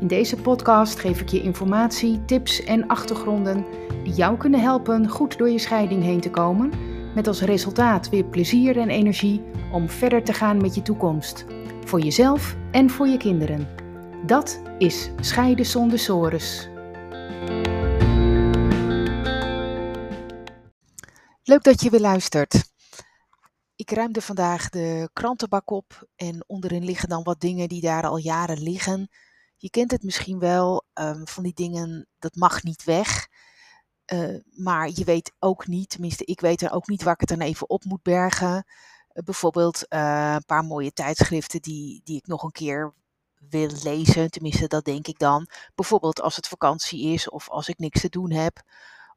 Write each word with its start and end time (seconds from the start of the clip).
In 0.00 0.06
deze 0.06 0.36
podcast 0.36 0.98
geef 0.98 1.20
ik 1.20 1.28
je 1.28 1.42
informatie, 1.42 2.24
tips 2.24 2.64
en 2.64 2.86
achtergronden 2.86 3.64
die 4.04 4.12
jou 4.12 4.36
kunnen 4.36 4.60
helpen 4.60 5.08
goed 5.08 5.38
door 5.38 5.50
je 5.50 5.58
scheiding 5.58 6.02
heen 6.02 6.20
te 6.20 6.30
komen, 6.30 6.72
met 7.14 7.26
als 7.26 7.40
resultaat 7.40 8.08
weer 8.08 8.24
plezier 8.24 8.78
en 8.78 8.88
energie 8.88 9.42
om 9.72 9.88
verder 9.88 10.24
te 10.24 10.32
gaan 10.32 10.56
met 10.56 10.74
je 10.74 10.82
toekomst, 10.82 11.44
voor 11.84 12.00
jezelf 12.00 12.56
en 12.70 12.90
voor 12.90 13.08
je 13.08 13.16
kinderen. 13.16 13.68
Dat 14.26 14.62
is 14.78 15.10
Scheiden 15.20 15.66
zonder 15.66 15.98
sores. 15.98 16.68
Leuk 21.42 21.62
dat 21.62 21.82
je 21.82 21.90
weer 21.90 22.00
luistert. 22.00 22.70
Ik 23.76 23.90
ruimde 23.90 24.20
vandaag 24.20 24.68
de 24.68 25.08
krantenbak 25.12 25.70
op 25.70 26.08
en 26.16 26.44
onderin 26.46 26.84
liggen 26.84 27.08
dan 27.08 27.22
wat 27.22 27.40
dingen 27.40 27.68
die 27.68 27.80
daar 27.80 28.06
al 28.06 28.18
jaren 28.18 28.62
liggen 28.62 29.08
je 29.58 29.70
kent 29.70 29.90
het 29.90 30.02
misschien 30.02 30.38
wel 30.38 30.84
um, 30.94 31.26
van 31.26 31.42
die 31.42 31.54
dingen, 31.54 32.06
dat 32.18 32.34
mag 32.34 32.62
niet 32.62 32.84
weg. 32.84 33.28
Uh, 34.12 34.36
maar 34.50 34.90
je 34.94 35.04
weet 35.04 35.32
ook 35.38 35.66
niet, 35.66 35.88
tenminste 35.88 36.24
ik 36.24 36.40
weet 36.40 36.62
er 36.62 36.72
ook 36.72 36.88
niet 36.88 37.02
waar 37.02 37.14
ik 37.14 37.20
het 37.20 37.38
dan 37.38 37.46
even 37.46 37.68
op 37.68 37.84
moet 37.84 38.02
bergen. 38.02 38.54
Uh, 38.56 39.24
bijvoorbeeld 39.24 39.84
uh, 39.88 40.32
een 40.34 40.44
paar 40.44 40.64
mooie 40.64 40.92
tijdschriften 40.92 41.62
die, 41.62 42.00
die 42.04 42.16
ik 42.16 42.26
nog 42.26 42.42
een 42.42 42.52
keer 42.52 42.94
wil 43.48 43.70
lezen. 43.82 44.30
Tenminste, 44.30 44.66
dat 44.66 44.84
denk 44.84 45.06
ik 45.06 45.18
dan. 45.18 45.46
Bijvoorbeeld 45.74 46.20
als 46.20 46.36
het 46.36 46.48
vakantie 46.48 47.12
is 47.12 47.28
of 47.28 47.48
als 47.48 47.68
ik 47.68 47.78
niks 47.78 48.00
te 48.00 48.08
doen 48.08 48.30
heb. 48.30 48.62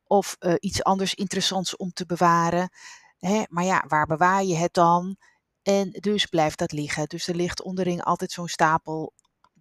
Of 0.03 0.38
iets 0.59 0.83
anders 0.83 1.13
interessants 1.13 1.75
om 1.75 1.91
te 1.94 2.05
bewaren. 2.05 2.69
Hè? 3.17 3.44
Maar 3.49 3.63
ja, 3.63 3.83
waar 3.88 4.05
bewaar 4.05 4.44
je 4.44 4.55
het 4.55 4.73
dan? 4.73 5.16
En 5.61 5.91
dus 5.91 6.25
blijft 6.25 6.57
dat 6.57 6.71
liggen. 6.71 7.07
Dus 7.07 7.27
er 7.27 7.35
ligt 7.35 7.61
onderin 7.61 8.01
altijd 8.01 8.31
zo'n 8.31 8.47
stapel 8.47 9.13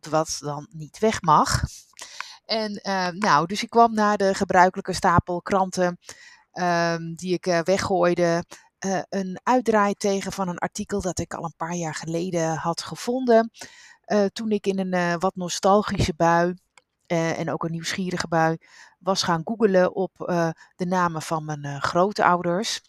wat 0.07 0.39
dan 0.41 0.67
niet 0.71 0.99
weg 0.99 1.23
mag. 1.23 1.63
En 2.45 2.81
uh, 2.83 3.09
nou, 3.09 3.47
dus 3.47 3.63
ik 3.63 3.71
kwam 3.71 3.95
naar 3.95 4.17
de 4.17 4.35
gebruikelijke 4.35 4.93
stapel 4.93 5.43
kranten 5.43 5.99
um, 6.53 7.15
die 7.15 7.33
ik 7.33 7.47
uh, 7.47 7.61
weggooide. 7.61 8.45
Uh, 8.87 9.01
een 9.09 9.41
uitdraai 9.43 9.95
tegen 9.95 10.33
van 10.33 10.49
een 10.49 10.59
artikel 10.59 11.01
dat 11.01 11.19
ik 11.19 11.35
al 11.35 11.45
een 11.45 11.57
paar 11.57 11.75
jaar 11.75 11.95
geleden 11.95 12.57
had 12.57 12.83
gevonden. 12.83 13.51
Eh, 14.01 14.25
toen 14.25 14.51
ik 14.51 14.67
in 14.67 14.79
een 14.79 15.19
wat 15.19 15.37
nostalgische 15.37 16.15
bui 16.17 16.55
en 17.07 17.51
ook 17.51 17.65
een 17.65 17.71
nieuwsgierige 17.71 18.29
bui 18.29 18.57
was 18.99 19.23
gaan 19.23 19.43
googelen 19.45 19.95
op 19.95 20.13
de 20.77 20.87
namen 20.87 21.23
van 21.23 21.45
mijn 21.45 21.83
grootouders. 21.83 22.81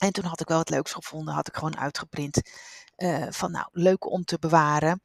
En 0.00 0.12
toen 0.12 0.24
had 0.24 0.40
ik 0.40 0.48
wel 0.48 0.58
wat 0.58 0.70
leuks 0.70 0.92
gevonden, 0.92 1.34
had 1.34 1.48
ik 1.48 1.54
gewoon 1.54 1.78
uitgeprint. 1.78 2.40
van 3.30 3.50
nou, 3.50 3.66
leuk 3.70 4.10
om 4.10 4.24
te 4.24 4.38
bewaren. 4.38 5.00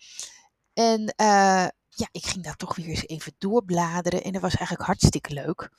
En 0.79 1.01
uh, 1.01 1.67
ja, 1.89 2.07
ik 2.11 2.25
ging 2.25 2.43
daar 2.43 2.55
toch 2.55 2.75
weer 2.75 2.87
eens 2.87 3.07
even 3.07 3.33
doorbladeren 3.37 4.23
en 4.23 4.31
dat 4.31 4.41
was 4.41 4.55
eigenlijk 4.55 4.87
hartstikke 4.87 5.33
leuk. 5.33 5.69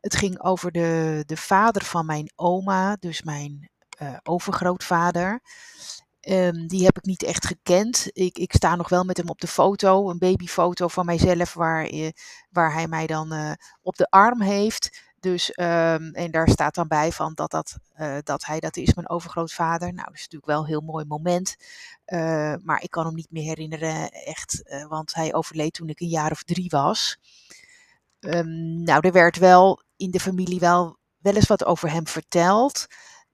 Het 0.00 0.16
ging 0.16 0.42
over 0.42 0.72
de, 0.72 1.22
de 1.26 1.36
vader 1.36 1.84
van 1.84 2.06
mijn 2.06 2.32
oma, 2.36 2.96
dus 3.00 3.22
mijn 3.22 3.70
uh, 4.02 4.16
overgrootvader. 4.22 5.40
Um, 6.28 6.66
die 6.66 6.84
heb 6.84 6.96
ik 6.96 7.04
niet 7.04 7.22
echt 7.22 7.46
gekend. 7.46 8.06
Ik, 8.12 8.38
ik 8.38 8.52
sta 8.52 8.76
nog 8.76 8.88
wel 8.88 9.04
met 9.04 9.16
hem 9.16 9.28
op 9.28 9.40
de 9.40 9.46
foto, 9.46 10.10
een 10.10 10.18
babyfoto 10.18 10.88
van 10.88 11.06
mijzelf, 11.06 11.54
waar, 11.54 11.92
uh, 11.92 12.10
waar 12.50 12.72
hij 12.72 12.88
mij 12.88 13.06
dan 13.06 13.56
op 13.82 13.96
de 13.96 14.10
arm 14.10 14.40
heeft. 14.40 15.13
Dus, 15.24 15.48
um, 15.48 16.14
en 16.14 16.30
daar 16.30 16.48
staat 16.48 16.74
dan 16.74 16.88
bij 16.88 17.12
van 17.12 17.34
dat, 17.34 17.50
dat, 17.50 17.76
uh, 18.00 18.16
dat 18.22 18.44
hij 18.44 18.60
dat 18.60 18.76
is, 18.76 18.94
mijn 18.94 19.08
overgrootvader. 19.08 19.92
Nou, 19.92 20.06
dat 20.06 20.14
is 20.14 20.20
natuurlijk 20.20 20.50
wel 20.50 20.60
een 20.60 20.66
heel 20.66 20.80
mooi 20.80 21.04
moment. 21.04 21.56
Uh, 22.06 22.54
maar 22.62 22.82
ik 22.82 22.90
kan 22.90 23.04
hem 23.06 23.14
niet 23.14 23.30
meer 23.30 23.42
herinneren, 23.44 24.10
echt, 24.10 24.62
uh, 24.64 24.86
want 24.86 25.14
hij 25.14 25.34
overleed 25.34 25.72
toen 25.72 25.88
ik 25.88 26.00
een 26.00 26.08
jaar 26.08 26.30
of 26.30 26.42
drie 26.42 26.70
was. 26.70 27.18
Um, 28.20 28.82
nou, 28.82 29.06
er 29.06 29.12
werd 29.12 29.36
wel 29.36 29.82
in 29.96 30.10
de 30.10 30.20
familie 30.20 30.60
wel, 30.60 30.98
wel 31.18 31.34
eens 31.34 31.46
wat 31.46 31.64
over 31.64 31.90
hem 31.90 32.06
verteld. 32.06 32.86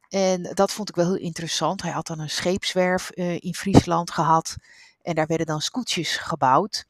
En 0.09 0.43
dat 0.43 0.73
vond 0.73 0.89
ik 0.89 0.95
wel 0.95 1.06
heel 1.06 1.25
interessant. 1.25 1.83
Hij 1.83 1.93
had 1.93 2.06
dan 2.06 2.21
een 2.21 2.31
scheepswerf 2.31 3.11
in 3.11 3.55
Friesland 3.55 4.11
gehad. 4.11 4.56
En 5.03 5.15
daar 5.15 5.27
werden 5.27 5.47
dan 5.47 5.61
scootjes 5.61 6.17
gebouwd. 6.17 6.87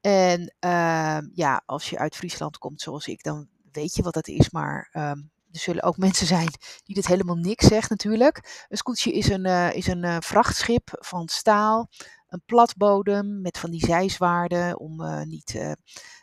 En 0.00 0.54
ehm, 0.58 1.28
ja, 1.34 1.62
als 1.66 1.90
je 1.90 1.98
uit 1.98 2.16
Friesland 2.16 2.58
komt 2.58 2.80
zoals 2.80 3.06
ik, 3.06 3.22
dan 3.22 3.48
weet 3.74 3.94
je 3.94 4.02
wat 4.02 4.14
dat 4.14 4.28
is, 4.28 4.50
maar 4.50 4.90
um, 4.92 5.32
er 5.54 5.60
zullen 5.60 5.82
ook 5.82 5.96
mensen 5.96 6.26
zijn 6.26 6.48
die 6.84 6.94
dit 6.94 7.06
helemaal 7.06 7.36
niks 7.36 7.66
zegt 7.66 7.90
natuurlijk. 7.90 8.64
Een 8.68 8.76
scootje 8.76 9.12
is 9.12 9.28
een, 9.28 9.46
uh, 9.46 9.72
is 9.74 9.86
een 9.86 10.04
uh, 10.04 10.16
vrachtschip 10.20 10.88
van 10.98 11.28
staal, 11.28 11.88
een 12.28 12.42
platbodem 12.46 13.40
met 13.40 13.58
van 13.58 13.70
die 13.70 13.86
zijzwaarden 13.86 14.78
om 14.78 15.00
uh, 15.00 15.22
niet 15.22 15.74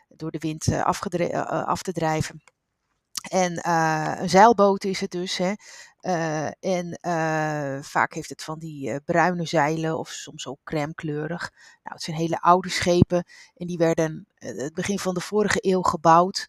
door 0.08 0.30
de 0.30 0.38
wind 0.38 0.72
af 0.72 0.98
te 1.82 1.92
drijven. 1.92 2.42
En 3.28 3.68
een 4.22 4.30
zeilboot 4.30 4.84
is 4.84 5.00
het 5.00 5.10
dus. 5.10 5.38
Hè. 5.38 5.52
En 6.60 6.98
vaak 7.84 8.14
heeft 8.14 8.28
het 8.28 8.42
van 8.42 8.58
die 8.58 9.00
bruine 9.00 9.46
zeilen 9.46 9.98
of 9.98 10.08
soms 10.08 10.46
ook 10.46 10.58
crème 10.64 10.94
kleurig. 10.94 11.50
Nou, 11.82 11.94
het 11.94 12.02
zijn 12.02 12.16
hele 12.16 12.40
oude 12.40 12.68
schepen 12.68 13.24
en 13.54 13.66
die 13.66 13.78
werden 13.78 14.26
het 14.34 14.74
begin 14.74 14.98
van 14.98 15.14
de 15.14 15.20
vorige 15.20 15.58
eeuw 15.60 15.82
gebouwd 15.82 16.46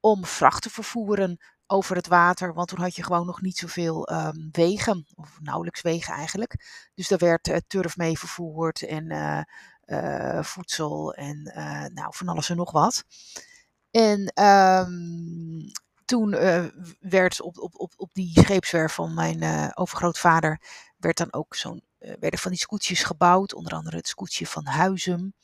om 0.00 0.24
vracht 0.24 0.62
te 0.62 0.70
vervoeren 0.70 1.38
over 1.66 1.96
het 1.96 2.06
water. 2.06 2.54
Want 2.54 2.68
toen 2.68 2.80
had 2.80 2.96
je 2.96 3.02
gewoon 3.02 3.26
nog 3.26 3.40
niet 3.40 3.56
zoveel 3.56 4.12
um, 4.12 4.48
wegen, 4.52 5.06
of 5.14 5.38
nauwelijks 5.40 5.80
wegen 5.80 6.14
eigenlijk. 6.14 6.54
Dus 6.94 7.08
daar 7.08 7.18
werd 7.18 7.48
uh, 7.48 7.56
turf 7.66 7.96
mee 7.96 8.18
vervoerd 8.18 8.82
en 8.82 9.12
uh, 9.12 9.42
uh, 9.84 10.42
voedsel 10.42 11.14
en 11.14 11.42
nou, 11.94 12.14
van 12.14 12.28
alles 12.28 12.50
en 12.50 12.56
nog 12.56 12.70
wat. 12.70 13.04
En 13.90 14.44
um, 14.44 15.70
toen 16.04 16.30
werd 17.00 17.40
op, 17.40 17.58
op, 17.58 17.80
op, 17.80 17.92
op 17.96 18.14
die 18.14 18.40
scheepswerf 18.40 18.92
van 18.92 19.14
mijn 19.14 19.70
overgrootvader 19.76 20.60
werd 20.96 21.16
dan 21.16 21.32
ook 21.32 21.54
zo'n, 21.54 21.84
werden 21.98 22.38
van 22.38 22.50
die 22.50 22.60
scootjes 22.60 23.02
gebouwd. 23.02 23.54
Onder 23.54 23.72
andere 23.72 23.96
het 23.96 24.08
scootje 24.08 24.46
van 24.46 24.66
Huizum. 24.66 25.34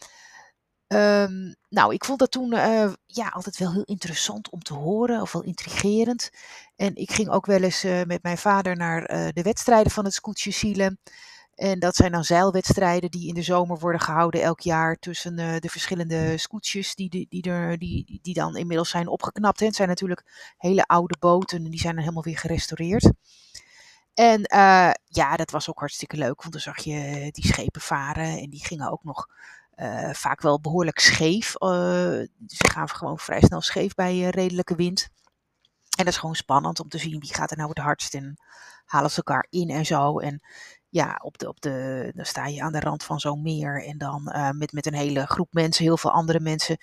Um, 0.88 1.54
nou, 1.68 1.94
ik 1.94 2.04
vond 2.04 2.18
dat 2.18 2.30
toen 2.30 2.52
uh, 2.52 2.92
ja, 3.06 3.28
altijd 3.28 3.58
wel 3.58 3.72
heel 3.72 3.82
interessant 3.82 4.50
om 4.50 4.62
te 4.62 4.74
horen, 4.74 5.20
of 5.20 5.32
wel 5.32 5.42
intrigerend. 5.42 6.30
En 6.76 6.96
ik 6.96 7.10
ging 7.10 7.28
ook 7.28 7.46
wel 7.46 7.62
eens 7.62 7.84
uh, 7.84 8.02
met 8.02 8.22
mijn 8.22 8.38
vader 8.38 8.76
naar 8.76 9.10
uh, 9.10 9.28
de 9.32 9.42
wedstrijden 9.42 9.92
van 9.92 10.04
het 10.04 10.14
scootje 10.14 10.50
Zielen. 10.50 11.00
En 11.54 11.78
dat 11.78 11.96
zijn 11.96 12.12
dan 12.12 12.24
zeilwedstrijden 12.24 13.10
die 13.10 13.28
in 13.28 13.34
de 13.34 13.42
zomer 13.42 13.78
worden 13.78 14.00
gehouden 14.00 14.42
elk 14.42 14.60
jaar 14.60 14.96
tussen 14.96 15.36
de 15.36 15.68
verschillende 15.68 16.38
scootjes 16.38 16.94
die, 16.94 17.10
die, 17.10 17.26
die, 17.28 17.78
die, 17.78 18.18
die 18.22 18.34
dan 18.34 18.56
inmiddels 18.56 18.90
zijn 18.90 19.08
opgeknapt. 19.08 19.60
En 19.60 19.66
het 19.66 19.76
zijn 19.76 19.88
natuurlijk 19.88 20.54
hele 20.56 20.86
oude 20.86 21.16
boten 21.18 21.64
en 21.64 21.70
die 21.70 21.80
zijn 21.80 21.92
dan 21.92 22.02
helemaal 22.02 22.22
weer 22.24 22.38
gerestaureerd. 22.38 23.10
En 24.14 24.40
ja, 25.04 25.36
dat 25.36 25.50
was 25.50 25.68
ook 25.68 25.78
hartstikke 25.78 26.16
leuk, 26.16 26.40
want 26.40 26.52
dan 26.52 26.62
zag 26.62 26.78
je 26.78 27.28
die 27.32 27.46
schepen 27.46 27.80
varen 27.80 28.38
en 28.38 28.50
die 28.50 28.64
gingen 28.64 28.90
ook 28.90 29.04
nog 29.04 29.28
uh, 29.76 30.10
vaak 30.12 30.40
wel 30.40 30.60
behoorlijk 30.60 30.98
scheef. 30.98 31.54
Uh, 31.58 31.68
ze 32.46 32.70
gaan 32.70 32.88
gewoon 32.88 33.18
vrij 33.18 33.40
snel 33.40 33.60
scheef 33.60 33.94
bij 33.94 34.14
uh, 34.16 34.28
redelijke 34.28 34.74
wind. 34.74 35.08
En 35.98 36.04
dat 36.04 36.12
is 36.12 36.18
gewoon 36.18 36.34
spannend 36.34 36.80
om 36.80 36.88
te 36.88 36.98
zien 36.98 37.20
wie 37.20 37.34
gaat 37.34 37.50
er 37.50 37.56
nou 37.56 37.68
het 37.68 37.78
hardst 37.78 38.14
en 38.14 38.36
halen 38.84 39.10
ze 39.10 39.16
elkaar 39.16 39.46
in 39.50 39.70
en 39.70 39.86
zo. 39.86 40.18
En 40.18 40.40
ja, 40.88 41.20
op 41.22 41.38
de, 41.38 41.48
op 41.48 41.60
de, 41.60 42.10
dan 42.14 42.24
sta 42.24 42.46
je 42.46 42.62
aan 42.62 42.72
de 42.72 42.80
rand 42.80 43.04
van 43.04 43.20
zo'n 43.20 43.42
meer 43.42 43.84
en 43.84 43.98
dan 43.98 44.32
met, 44.56 44.72
met 44.72 44.86
een 44.86 44.94
hele 44.94 45.26
groep 45.26 45.52
mensen, 45.52 45.84
heel 45.84 45.96
veel 45.96 46.12
andere 46.12 46.40
mensen 46.40 46.76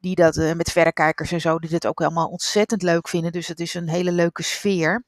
die 0.00 0.14
dat 0.14 0.36
met 0.36 0.70
verrekijkers 0.70 1.32
en 1.32 1.40
zo, 1.40 1.58
die 1.58 1.70
dat 1.70 1.86
ook 1.86 1.98
helemaal 1.98 2.28
ontzettend 2.28 2.82
leuk 2.82 3.08
vinden. 3.08 3.32
Dus 3.32 3.48
het 3.48 3.60
is 3.60 3.74
een 3.74 3.88
hele 3.88 4.12
leuke 4.12 4.42
sfeer. 4.42 5.04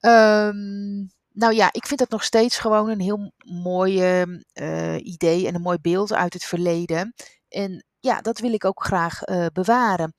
Um, 0.00 1.12
nou 1.32 1.54
ja, 1.54 1.68
ik 1.72 1.86
vind 1.86 2.00
dat 2.00 2.10
nog 2.10 2.24
steeds 2.24 2.58
gewoon 2.58 2.88
een 2.88 3.00
heel 3.00 3.32
mooi 3.44 4.22
uh, 4.54 5.04
idee 5.04 5.46
en 5.46 5.54
een 5.54 5.62
mooi 5.62 5.78
beeld 5.78 6.12
uit 6.12 6.32
het 6.32 6.44
verleden. 6.44 7.14
En 7.48 7.84
ja, 8.00 8.20
dat 8.20 8.38
wil 8.38 8.52
ik 8.52 8.64
ook 8.64 8.84
graag 8.84 9.26
uh, 9.28 9.46
bewaren. 9.52 10.14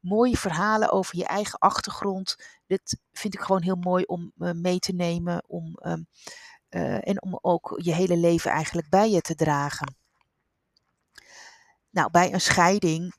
Mooie 0.00 0.36
verhalen 0.36 0.90
over 0.90 1.16
je 1.16 1.24
eigen 1.26 1.58
achtergrond. 1.58 2.36
Dit 2.66 2.98
vind 3.12 3.34
ik 3.34 3.40
gewoon 3.40 3.62
heel 3.62 3.76
mooi 3.76 4.04
om 4.04 4.32
uh, 4.38 4.50
mee 4.50 4.78
te 4.78 4.92
nemen. 4.92 5.44
Om, 5.46 5.78
um, 5.86 6.06
en 7.00 7.22
om 7.22 7.38
ook 7.42 7.80
je 7.82 7.94
hele 7.94 8.16
leven 8.16 8.50
eigenlijk 8.50 8.88
bij 8.88 9.10
je 9.10 9.20
te 9.20 9.34
dragen. 9.34 9.96
Nou, 11.90 12.10
bij 12.10 12.32
een 12.32 12.40
scheiding 12.40 13.14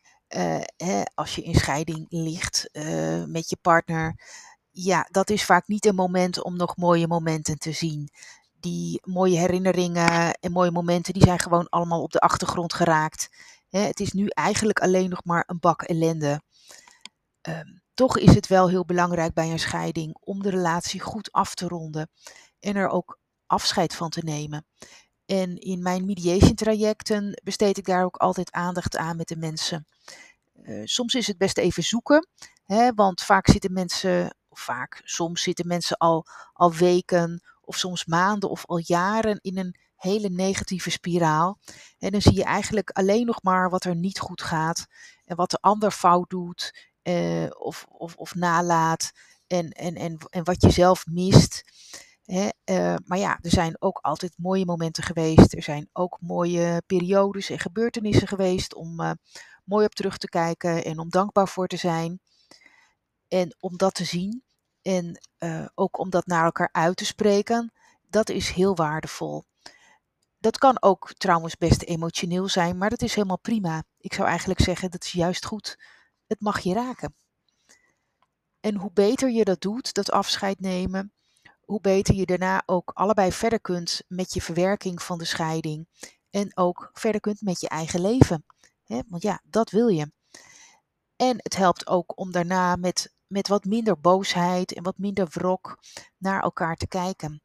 hè, 0.77 1.01
als 1.13 1.35
je 1.35 1.41
in 1.41 1.55
scheiding 1.55 2.05
ligt 2.09 2.69
met 3.27 3.49
je 3.49 3.57
partner, 3.61 4.15
ja, 4.77 5.07
dat 5.11 5.29
is 5.29 5.43
vaak 5.43 5.67
niet 5.67 5.85
een 5.85 5.95
moment 5.95 6.43
om 6.43 6.55
nog 6.55 6.77
mooie 6.77 7.07
momenten 7.07 7.57
te 7.57 7.71
zien. 7.71 8.09
Die 8.59 9.01
mooie 9.03 9.37
herinneringen 9.37 10.33
en 10.33 10.51
mooie 10.51 10.71
momenten, 10.71 11.13
die 11.13 11.23
zijn 11.23 11.39
gewoon 11.39 11.69
allemaal 11.69 12.01
op 12.01 12.11
de 12.11 12.19
achtergrond 12.19 12.73
geraakt. 12.73 13.29
Hè, 13.69 13.79
het 13.79 13.99
is 13.99 14.11
nu 14.11 14.27
eigenlijk 14.27 14.79
alleen 14.79 15.09
nog 15.09 15.23
maar 15.23 15.43
een 15.47 15.59
bak 15.59 15.81
ellende. 15.81 16.41
Um, 17.41 17.81
toch 17.93 18.17
is 18.17 18.35
het 18.35 18.47
wel 18.47 18.69
heel 18.69 18.85
belangrijk 18.85 19.33
bij 19.33 19.51
een 19.51 19.59
scheiding 19.59 20.17
om 20.19 20.41
de 20.41 20.49
relatie 20.49 20.99
goed 20.99 21.31
af 21.31 21.55
te 21.55 21.67
ronden 21.67 22.09
en 22.59 22.75
er 22.75 22.89
ook 22.89 23.19
afscheid 23.45 23.95
van 23.95 24.09
te 24.09 24.21
nemen. 24.23 24.65
En 25.25 25.57
in 25.57 25.81
mijn 25.81 26.05
mediation 26.05 26.55
trajecten 26.55 27.41
besteed 27.43 27.77
ik 27.77 27.85
daar 27.85 28.03
ook 28.03 28.17
altijd 28.17 28.51
aandacht 28.51 28.97
aan 28.97 29.17
met 29.17 29.27
de 29.27 29.37
mensen. 29.37 29.87
Uh, 30.63 30.81
soms 30.85 31.13
is 31.13 31.27
het 31.27 31.37
best 31.37 31.57
even 31.57 31.83
zoeken, 31.83 32.27
hè, 32.63 32.93
want 32.93 33.21
vaak 33.21 33.47
zitten 33.47 33.73
mensen, 33.73 34.35
vaak, 34.59 35.01
soms 35.03 35.41
zitten 35.41 35.67
mensen 35.67 35.97
al, 35.97 36.25
al 36.53 36.73
weken 36.73 37.43
of 37.61 37.77
soms 37.77 38.05
maanden 38.05 38.49
of 38.49 38.65
al 38.65 38.81
jaren 38.83 39.39
in 39.41 39.57
een 39.57 39.75
hele 39.95 40.29
negatieve 40.29 40.89
spiraal. 40.89 41.59
En 41.99 42.11
dan 42.11 42.21
zie 42.21 42.35
je 42.35 42.43
eigenlijk 42.43 42.89
alleen 42.89 43.25
nog 43.25 43.43
maar 43.43 43.69
wat 43.69 43.83
er 43.83 43.95
niet 43.95 44.19
goed 44.19 44.41
gaat 44.41 44.85
en 45.25 45.35
wat 45.35 45.51
de 45.51 45.57
ander 45.61 45.91
fout 45.91 46.29
doet 46.29 46.89
uh, 47.03 47.47
of, 47.57 47.85
of, 47.89 48.15
of 48.15 48.35
nalaat 48.35 49.11
en, 49.47 49.69
en, 49.69 49.95
en, 49.95 50.17
en 50.29 50.43
wat 50.43 50.61
je 50.61 50.69
zelf 50.69 51.05
mist. 51.05 51.63
Uh, 52.25 52.95
maar 53.05 53.17
ja, 53.17 53.39
er 53.41 53.49
zijn 53.49 53.75
ook 53.79 53.99
altijd 54.01 54.33
mooie 54.37 54.65
momenten 54.65 55.03
geweest. 55.03 55.53
Er 55.53 55.63
zijn 55.63 55.89
ook 55.93 56.17
mooie 56.21 56.83
periodes 56.85 57.49
en 57.49 57.59
gebeurtenissen 57.59 58.27
geweest 58.27 58.73
om 58.73 59.01
uh, 59.01 59.11
mooi 59.63 59.85
op 59.85 59.95
terug 59.95 60.17
te 60.17 60.29
kijken 60.29 60.83
en 60.83 60.99
om 60.99 61.09
dankbaar 61.09 61.47
voor 61.47 61.67
te 61.67 61.77
zijn. 61.77 62.19
En 63.27 63.55
om 63.59 63.77
dat 63.77 63.93
te 63.93 64.03
zien 64.03 64.43
en 64.85 65.19
uh, 65.39 65.65
ook 65.75 65.97
om 65.97 66.09
dat 66.09 66.25
naar 66.25 66.45
elkaar 66.45 66.69
uit 66.71 66.97
te 66.97 67.05
spreken, 67.05 67.71
dat 68.09 68.29
is 68.29 68.49
heel 68.49 68.75
waardevol. 68.75 69.43
Dat 70.37 70.57
kan 70.57 70.81
ook 70.81 71.13
trouwens 71.17 71.57
best 71.57 71.81
emotioneel 71.81 72.47
zijn, 72.47 72.77
maar 72.77 72.89
dat 72.89 73.01
is 73.01 73.15
helemaal 73.15 73.39
prima. 73.39 73.83
Ik 73.97 74.13
zou 74.13 74.27
eigenlijk 74.27 74.59
zeggen, 74.59 74.91
dat 74.91 75.03
is 75.03 75.11
juist 75.11 75.45
goed. 75.45 75.79
Het 76.27 76.41
mag 76.41 76.59
je 76.59 76.73
raken. 76.73 77.15
En 78.59 78.75
hoe 78.75 78.91
beter 78.93 79.29
je 79.29 79.43
dat 79.43 79.61
doet, 79.61 79.93
dat 79.93 80.11
afscheid 80.11 80.59
nemen, 80.59 81.13
hoe 81.61 81.81
beter 81.81 82.15
je 82.15 82.25
daarna 82.25 82.63
ook 82.65 82.91
allebei 82.93 83.31
verder 83.31 83.61
kunt 83.61 84.01
met 84.07 84.33
je 84.33 84.41
verwerking 84.41 85.01
van 85.01 85.17
de 85.17 85.25
scheiding. 85.25 85.87
En 86.29 86.57
ook 86.57 86.89
verder 86.93 87.21
kunt 87.21 87.41
met 87.41 87.61
je 87.61 87.69
eigen 87.69 88.01
leven. 88.01 88.45
want 88.85 89.21
ja, 89.21 89.41
dat 89.43 89.69
wil 89.69 89.87
je. 89.87 90.11
En 91.15 91.35
het 91.37 91.55
helpt 91.55 91.87
ook 91.87 92.19
om 92.19 92.31
daarna 92.31 92.75
met, 92.75 93.14
met 93.27 93.47
wat 93.47 93.65
minder 93.65 93.99
boosheid 93.99 94.73
en 94.73 94.83
wat 94.83 94.97
minder 94.97 95.27
wrok 95.29 95.79
naar 96.17 96.41
elkaar 96.41 96.75
te 96.75 96.87
kijken. 96.87 97.41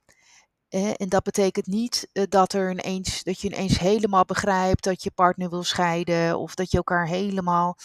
en 0.70 1.08
dat 1.08 1.22
betekent 1.22 1.66
niet 1.66 2.08
eh, 2.12 2.24
dat, 2.28 2.52
er 2.52 2.70
ineens, 2.70 3.22
dat 3.22 3.40
je 3.40 3.48
ineens 3.48 3.78
helemaal 3.78 4.24
begrijpt 4.24 4.84
dat 4.84 5.02
je 5.02 5.10
partner 5.10 5.50
wil 5.50 5.62
scheiden 5.62 6.38
of 6.38 6.54
dat 6.54 6.70
je 6.70 6.76
elkaar 6.76 7.06
helemaal 7.06 7.76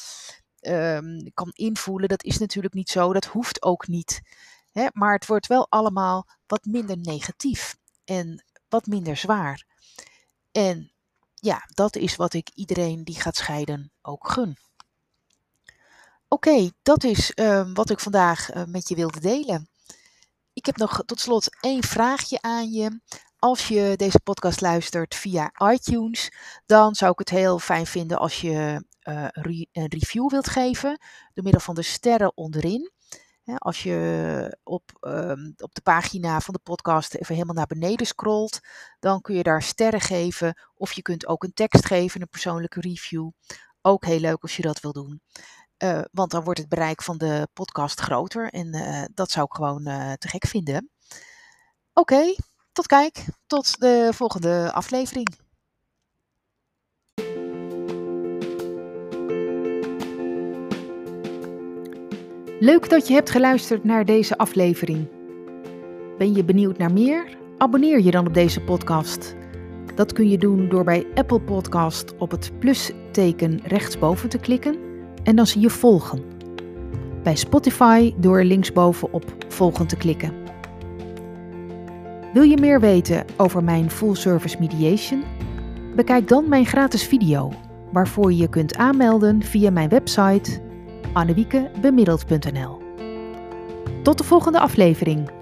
um, 0.62 1.34
kan 1.34 1.52
invoelen. 1.54 2.10
Dat 2.10 2.24
is 2.24 2.38
natuurlijk 2.38 2.74
niet 2.74 2.90
zo, 2.90 3.14
dat 3.14 3.26
hoeft 3.26 3.62
ook 3.64 3.88
niet. 3.88 4.22
Hè? 4.72 4.88
Maar 4.94 5.14
het 5.14 5.26
wordt 5.26 5.48
wel 5.48 5.68
allemaal 5.70 6.28
wat 6.48 6.66
minder 6.66 6.98
negatief 6.98 7.78
en 8.04 8.44
wat 8.70 8.86
minder 8.86 9.18
zwaar. 9.18 9.66
En 10.52 10.92
ja, 11.34 11.64
dat 11.74 11.96
is 11.96 12.16
wat 12.16 12.34
ik 12.34 12.50
iedereen 12.54 13.04
die 13.04 13.16
gaat 13.22 13.36
scheiden 13.36 13.92
ook 14.02 14.32
gun. 14.32 14.58
Oké, 16.36 16.70
dat 16.82 17.04
is 17.04 17.32
um, 17.36 17.74
wat 17.74 17.90
ik 17.90 18.00
vandaag 18.00 18.56
uh, 18.56 18.64
met 18.64 18.90
je 18.90 18.96
wilde 18.96 19.20
delen. 19.20 19.70
Ik 20.54 20.66
heb 20.66 20.78
nog 20.78 21.04
tot 21.06 21.20
slot 21.20 21.58
één 21.60 21.84
vraagje 21.84 22.42
aan 22.42 22.72
je. 22.72 23.02
Als 23.40 23.68
je 23.68 23.94
deze 23.96 24.20
podcast 24.20 24.62
luistert 24.62 25.16
via 25.16 25.52
iTunes, 25.72 26.32
dan 26.66 26.96
zou 26.96 27.12
ik 27.12 27.20
het 27.20 27.30
heel 27.30 27.60
fijn 27.60 27.86
vinden 27.86 28.18
als 28.18 28.42
je 28.42 28.86
re 29.32 29.68
een 29.72 29.88
review 29.88 30.30
wilt 30.30 30.50
geven 30.50 31.00
door 31.34 31.44
middel 31.44 31.62
van 31.62 31.76
de 31.76 31.82
sterren 31.82 32.38
onderin. 32.38 32.92
als 33.56 33.84
je 33.84 34.58
op, 34.64 34.92
um, 35.02 35.54
op 35.58 35.74
de 35.76 35.82
pagina 35.82 36.40
van 36.40 36.54
de 36.54 36.60
podcast 36.64 37.14
even 37.14 37.34
helemaal 37.34 37.56
naar 37.56 37.68
beneden 37.68 38.08
scrolt, 38.08 38.60
dan 39.00 39.22
kun 39.22 39.36
je 39.36 39.44
daar 39.44 39.62
sterren 39.62 40.02
geven. 40.02 40.62
Of 40.76 40.92
je 40.92 41.02
kunt 41.02 41.28
ook 41.28 41.44
een 41.44 41.54
tekst 41.54 41.86
geven, 41.86 42.22
een 42.22 42.30
persoonlijke 42.30 42.80
review. 42.80 43.30
Ook 43.82 44.06
heel 44.06 44.20
leuk 44.20 44.42
als 44.42 44.56
je 44.56 44.62
dat 44.62 44.80
wil 44.80 44.94
doen. 44.94 45.22
Uh, 45.83 46.01
want 46.12 46.31
dan 46.31 46.44
wordt 46.44 46.60
het 46.60 46.69
bereik 46.69 47.01
van 47.01 47.18
de 47.18 47.48
podcast 47.54 48.00
groter 48.00 48.50
en 48.50 48.75
uh, 48.75 49.04
dat 49.13 49.31
zou 49.31 49.45
ik 49.45 49.54
gewoon 49.54 49.83
te 50.18 50.27
gek 50.27 50.48
vinden. 50.48 50.89
Oké, 51.94 52.36
tot 52.72 52.88
kijk, 52.88 53.25
tot 53.48 53.80
de 53.80 54.10
volgende 54.13 54.72
aflevering. 54.72 55.44
Leuk 62.60 62.89
dat 62.89 63.07
je 63.07 63.13
hebt 63.13 63.30
geluisterd 63.30 63.83
naar 63.83 64.06
deze 64.06 64.38
aflevering. 64.38 65.07
Ben 66.18 66.33
je 66.33 66.44
benieuwd 66.44 66.77
naar 66.77 66.94
meer? 66.94 67.38
Abonneer 67.57 68.01
je 68.01 68.12
dan 68.12 68.27
op 68.27 68.33
deze 68.33 68.62
podcast. 68.62 69.36
Dat 69.95 70.13
kun 70.13 70.30
je 70.30 70.38
doen 70.38 70.69
door 70.69 70.83
bij 70.83 71.07
Apple 71.16 71.42
Podcast 71.42 72.18
op 72.18 72.31
het 72.31 72.60
plusteken 72.60 73.60
rechtsboven 73.63 74.30
te 74.30 74.38
klikken 74.38 74.95
en 75.25 75.36
dan 75.36 75.48
zie 75.48 75.62
je 75.62 75.69
volgen. 75.69 76.24
Bij 77.24 77.36
Spotify 77.36 78.13
door 78.18 78.44
linksboven 78.44 79.13
op 79.13 79.45
volgen 79.48 79.88
te 79.88 79.95
klikken. 79.95 80.33
Wil 82.33 82.44
je 82.44 82.57
meer 82.57 82.80
weten 82.80 83.25
over 83.38 83.63
mijn 83.63 83.92
full 83.92 84.16
service 84.16 84.57
mediation? 84.60 85.24
Bekijk 85.95 86.27
dan 86.27 86.50
mijn 86.50 86.66
gratis 86.66 87.07
video, 87.07 87.54
waarvoor 87.92 88.31
je 88.31 88.38
je 88.38 88.50
kunt 88.50 88.75
aanmelden 88.75 89.44
via 89.44 89.72
mijn 89.72 89.89
website 89.89 90.62
annewiekebemiddeld.nl. 91.13 92.81
Tot 94.04 94.18
de 94.18 94.24
volgende 94.24 94.60
aflevering. 94.60 95.35